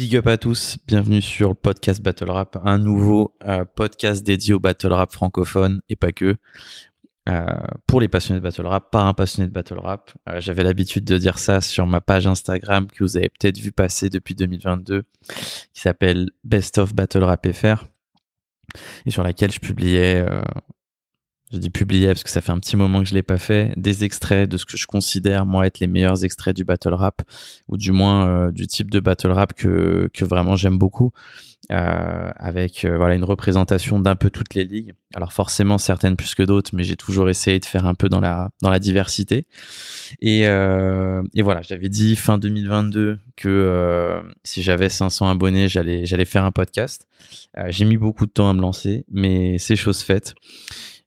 [0.00, 4.54] Big up à tous, bienvenue sur le podcast Battle Rap, un nouveau euh, podcast dédié
[4.54, 6.36] au battle rap francophone et pas que.
[7.28, 7.44] Euh,
[7.86, 10.10] pour les passionnés de battle rap, par un passionné de battle rap.
[10.26, 13.72] Euh, j'avais l'habitude de dire ça sur ma page Instagram que vous avez peut-être vu
[13.72, 15.02] passer depuis 2022,
[15.74, 17.84] qui s'appelle Best of Battle Rap FR,
[19.04, 20.24] et sur laquelle je publiais
[21.52, 23.72] je dis publier parce que ça fait un petit moment que je l'ai pas fait,
[23.76, 27.22] des extraits de ce que je considère moi être les meilleurs extraits du battle rap
[27.68, 31.12] ou du moins euh, du type de battle rap que que vraiment j'aime beaucoup.
[31.70, 34.94] Euh, avec euh, voilà une représentation d'un peu toutes les ligues.
[35.14, 38.18] Alors forcément certaines plus que d'autres, mais j'ai toujours essayé de faire un peu dans
[38.18, 39.46] la dans la diversité.
[40.20, 46.06] Et, euh, et voilà, j'avais dit fin 2022 que euh, si j'avais 500 abonnés, j'allais
[46.06, 47.06] j'allais faire un podcast.
[47.68, 50.34] j'ai mis beaucoup de temps à me lancer, mais c'est chose faite.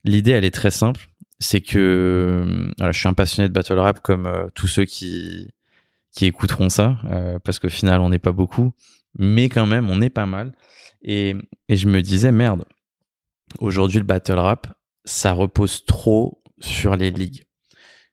[0.04, 1.08] L'idée, elle est très simple.
[1.40, 5.50] C'est que je suis un passionné de battle rap comme euh, tous ceux qui,
[6.12, 8.74] qui écouteront ça, euh, parce qu'au final, on n'est pas beaucoup,
[9.18, 10.54] mais quand même, on est pas mal.
[11.02, 11.36] Et,
[11.68, 12.64] et je me disais, merde,
[13.60, 14.68] aujourd'hui, le battle rap,
[15.06, 17.44] ça repose trop sur les ligues.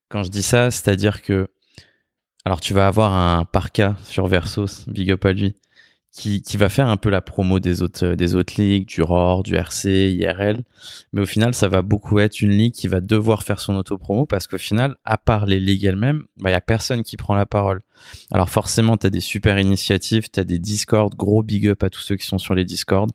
[0.08, 1.48] Quand je dis ça, c'est-à-dire que,
[2.44, 5.54] alors tu vas avoir un parka sur Versos, big up à lui,
[6.12, 9.42] qui, va faire un peu la promo des autres, euh, des autres ligues, du ROR,
[9.42, 10.62] du RC, IRL.
[11.12, 14.26] Mais au final, ça va beaucoup être une ligue qui va devoir faire son auto-promo
[14.26, 17.34] parce qu'au final, à part les ligues elles-mêmes, il bah, y a personne qui prend
[17.34, 17.80] la parole.
[18.32, 21.90] Alors forcément, tu as des super initiatives, tu as des Discord, gros big up à
[21.90, 23.10] tous ceux qui sont sur les Discord,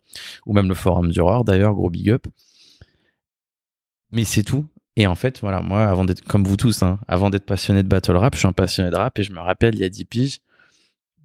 [0.45, 2.27] ou même le forum du ROR d'ailleurs, gros big up.
[4.11, 4.65] Mais c'est tout.
[4.97, 7.87] Et en fait, voilà, moi, avant d'être comme vous tous, hein, avant d'être passionné de
[7.89, 9.89] battle rap, je suis un passionné de rap et je me rappelle, il y a
[9.89, 10.39] 10 piges,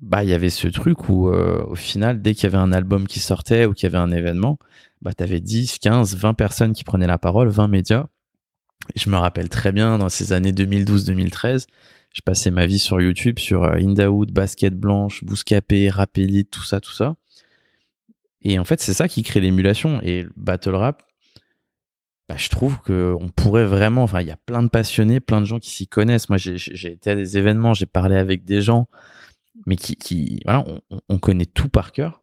[0.01, 2.73] bah il y avait ce truc où euh, au final dès qu'il y avait un
[2.73, 4.59] album qui sortait ou qu'il y avait un événement
[5.03, 8.07] bah tu avais 10 15 20 personnes qui prenaient la parole 20 médias.
[8.97, 11.67] Je me rappelle très bien dans ces années 2012 2013
[12.12, 16.92] je passais ma vie sur YouTube sur euh, Basket Blanche Bouscapé Rapelite tout ça tout
[16.92, 17.17] ça.
[18.42, 20.01] Et en fait c'est ça qui crée l'émulation.
[20.03, 21.03] Et battle rap
[22.29, 25.41] bah, je trouve que on pourrait vraiment enfin il y a plein de passionnés plein
[25.41, 26.30] de gens qui s'y connaissent.
[26.30, 28.89] Moi j'ai été à des événements j'ai parlé avec des gens
[29.67, 32.23] mais qui, voilà, on, on, connaît tout par cœur.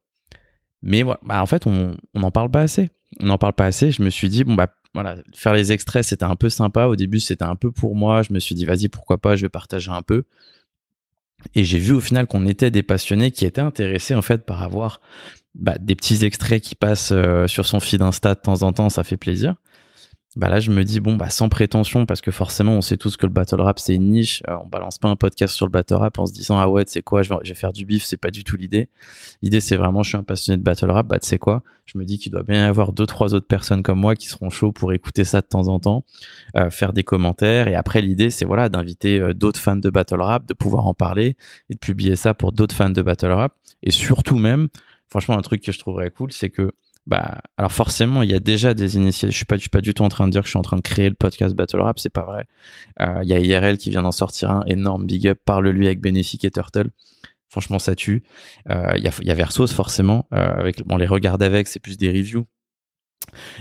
[0.82, 2.90] Mais bah en fait, on n'en parle pas assez.
[3.20, 3.92] On n'en parle pas assez.
[3.92, 6.86] Je me suis dit, bon, bah, voilà, faire les extraits, c'était un peu sympa.
[6.86, 8.22] Au début, c'était un peu pour moi.
[8.24, 10.24] Je me suis dit, vas-y, pourquoi pas, je vais partager un peu.
[11.56, 14.64] Et j'ai vu au final qu'on était des passionnés qui étaient intéressés, en fait, par
[14.64, 15.02] avoir
[15.56, 18.90] bah, des petits extraits qui passent euh, sur son feed Insta de temps en temps.
[18.90, 19.56] Ça fait plaisir
[20.38, 23.18] bah là je me dis bon bah sans prétention parce que forcément on sait tous
[23.18, 24.44] que le battle rap c'est une niche.
[24.48, 26.84] Euh, on balance pas un podcast sur le battle rap en se disant ah ouais
[26.86, 28.88] c'est quoi je vais, faire du bif c'est pas du tout l'idée.
[29.42, 32.06] L'idée c'est vraiment je suis un passionné de battle rap bah sais quoi je me
[32.06, 34.72] dis qu'il doit bien y avoir deux trois autres personnes comme moi qui seront chauds
[34.72, 36.06] pour écouter ça de temps en temps
[36.56, 37.68] euh, faire des commentaires.
[37.68, 40.94] Et après l'idée c'est voilà d'inviter euh, d'autres fans de battle rap de pouvoir en
[40.94, 41.36] parler
[41.72, 43.56] et de publier ça pour d'autres fans de battle rap.
[43.82, 44.68] Et surtout même
[45.10, 46.74] franchement un truc que je trouverais cool c'est que
[47.08, 49.32] bah, alors forcément, il y a déjà des initiatives.
[49.32, 50.64] Je suis pas, suis pas du tout en train de dire que je suis en
[50.64, 52.46] train de créer le podcast Battle Rap, c'est pas vrai.
[53.00, 56.02] Euh, il y a IRL qui vient d'en sortir un énorme big up, parle-lui avec
[56.02, 56.90] Benefic et Turtle.
[57.48, 58.24] Franchement, ça tue.
[58.70, 60.28] Euh, il y, a, y a Versos forcément.
[60.34, 62.46] Euh, avec, on les regarde avec, c'est plus des reviews.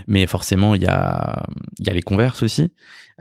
[0.06, 1.42] Mais forcément, il y a,
[1.80, 2.72] y a les converses aussi.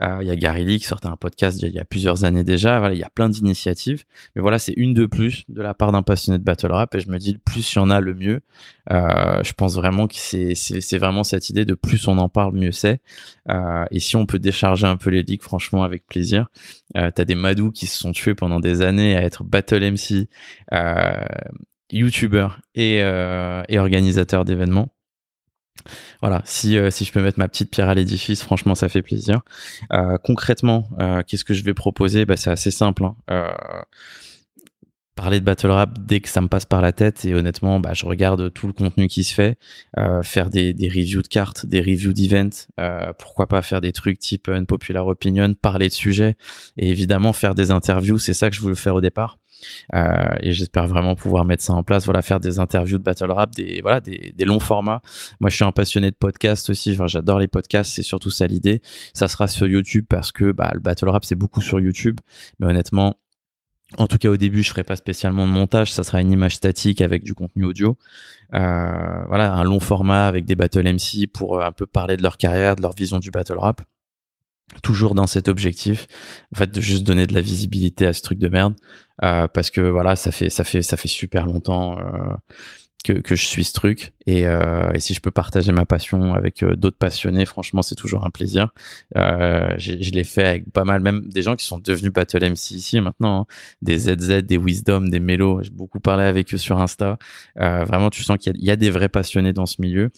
[0.02, 2.44] Euh, il y a Gary Lee qui sortait un podcast il y a, plusieurs années
[2.44, 2.92] déjà.
[2.92, 4.04] Il y a plein d'initiatives.
[4.34, 6.94] Mais voilà, c'est une de plus de la part d'un passionné de battle rap.
[6.94, 8.40] Et je me dis, plus il y en a, le mieux.
[8.90, 12.72] Euh, je pense vraiment que c'est, vraiment cette idée de plus on en parle, mieux
[12.72, 13.00] c'est.
[13.48, 16.48] Euh, et si on peut décharger un peu les ligues, franchement, avec plaisir.
[16.96, 20.28] Euh, T'as des Madou qui se sont tués pendant des années à être battle MC,
[20.72, 21.24] euh,
[21.90, 24.88] YouTuber et, et organisateur d'événements.
[26.20, 29.02] Voilà, si, euh, si je peux mettre ma petite pierre à l'édifice, franchement, ça fait
[29.02, 29.40] plaisir.
[29.92, 32.24] Euh, concrètement, euh, qu'est-ce que je vais proposer?
[32.24, 33.04] Bah, C'est assez simple.
[33.04, 33.44] Hein.
[35.14, 37.94] parler de battle rap dès que ça me passe par la tête et honnêtement, bah,
[37.94, 39.58] je regarde tout le contenu qui se fait,
[40.22, 42.66] faire des, des reviews de cartes, des reviews d'events,
[43.18, 46.36] pourquoi pas faire des trucs type une popular opinion, parler de sujets
[46.76, 48.18] et évidemment faire des interviews.
[48.18, 49.38] C'est ça que je voulais faire au départ.
[49.94, 52.04] Euh, et j'espère vraiment pouvoir mettre ça en place.
[52.04, 55.02] Voilà, faire des interviews de battle rap, des voilà, des, longs formats.
[55.40, 56.96] Moi, je suis un passionné de podcast aussi.
[57.06, 57.92] J'adore les podcasts.
[57.92, 58.82] C'est surtout ça l'idée.
[59.14, 62.20] Ça sera sur YouTube parce que bah, le battle rap c'est beaucoup sur YouTube.
[62.58, 63.16] Mais honnêtement,
[63.98, 65.92] en tout cas, au début, je ferai pas spécialement de montage.
[65.92, 67.96] Ça sera une image statique avec du contenu audio.
[68.54, 72.36] Euh, voilà, un long format avec des battle MC pour un peu parler de leur
[72.36, 73.82] carrière, de leur vision du battle rap
[74.82, 76.06] toujours dans cet objectif
[76.52, 79.70] en fait de juste donner de la visibilité à ce truc de merde euh, parce
[79.70, 82.34] que voilà ça fait ça fait ça fait super longtemps euh,
[83.14, 84.12] que, je suis ce truc.
[84.26, 87.94] Et, euh, et si je peux partager ma passion avec euh, d'autres passionnés, franchement, c'est
[87.94, 88.70] toujours un plaisir.
[89.16, 92.72] Euh, je l'ai fait avec pas mal, même des gens qui sont devenus Battle MC
[92.72, 93.46] ici maintenant, hein.
[93.82, 95.62] des ZZ, des Wisdom, des Melo.
[95.62, 97.18] J'ai beaucoup parlé avec eux sur Insta.
[97.56, 100.10] Vraiment, tu sens qu'il y, a des vrais passionnés dans ce milieu.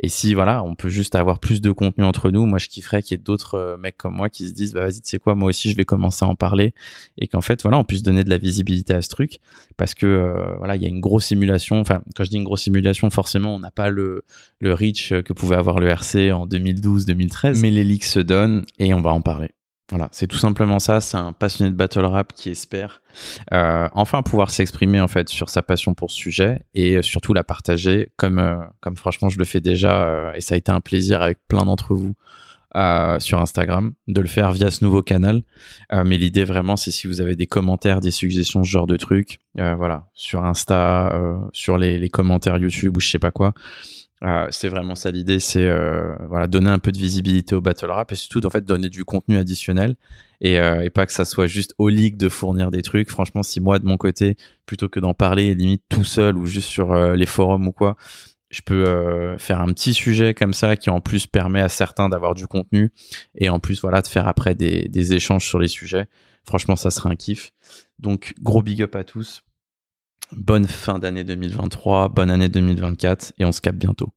[0.00, 3.02] Et si voilà, on peut juste avoir plus de contenu entre nous, moi je kifferais
[3.02, 5.34] qu'il y ait d'autres mecs comme moi qui se disent, bah vas-y, tu sais quoi,
[5.34, 6.74] moi aussi je vais commencer à en parler
[7.18, 9.38] et qu'en fait voilà, on puisse donner de la visibilité à ce truc
[9.76, 11.80] parce que voilà, il y a une grosse simulation.
[11.80, 14.22] Enfin, quand je dis une grosse simulation, forcément, on n'a pas le,
[14.60, 19.00] le reach que pouvait avoir le RC en 2012-2013, mais leaks se donnent et on
[19.00, 19.50] va en parler.
[19.90, 21.00] Voilà, c'est tout simplement ça.
[21.02, 23.02] C'est un passionné de battle rap qui espère
[23.52, 27.44] euh, enfin pouvoir s'exprimer en fait sur sa passion pour ce sujet et surtout la
[27.44, 30.80] partager comme euh, comme franchement je le fais déjà euh, et ça a été un
[30.80, 32.14] plaisir avec plein d'entre vous
[32.76, 35.42] euh, sur Instagram de le faire via ce nouveau canal.
[35.92, 38.96] Euh, mais l'idée vraiment c'est si vous avez des commentaires, des suggestions, ce genre de
[38.96, 41.12] trucs, euh, voilà, sur Insta,
[41.52, 43.54] sur les, commentaires YouTube ou je sais pas quoi.
[44.24, 47.90] Euh, c'est vraiment ça l'idée, c'est euh, voilà, donner un peu de visibilité au battle
[47.90, 49.96] rap et surtout en fait donner du contenu additionnel
[50.40, 53.10] et, euh, pas que ça soit juste au league de fournir des trucs.
[53.10, 54.36] Franchement, si moi de mon côté,
[54.66, 57.96] plutôt que d'en parler limite tout seul ou juste sur euh, les forums ou quoi,
[58.54, 62.08] je peux euh, faire un petit sujet comme ça qui en plus permet à certains
[62.08, 62.92] d'avoir du contenu
[63.34, 66.06] et en plus voilà de faire après des, des échanges sur les sujets.
[66.44, 67.52] Franchement, ça serait un kiff.
[67.98, 69.42] Donc gros big up à tous
[70.32, 74.10] bonne fin d'année 2023, bonne année 2024 et on se capte bientôt.